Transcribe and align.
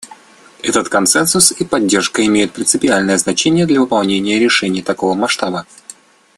Этот 0.63 0.89
консенсус 0.89 1.51
и 1.51 1.63
поддержка 1.63 2.25
имеют 2.25 2.53
принципиальное 2.53 3.19
значение 3.19 3.67
для 3.67 3.79
выполнения 3.79 4.39
решения 4.39 4.81
такого 4.81 5.13
масштаба. 5.13 5.67